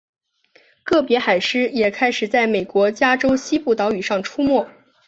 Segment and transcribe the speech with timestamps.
[0.83, 4.65] 个别海狮也开始在美国加州西部岛屿上出没。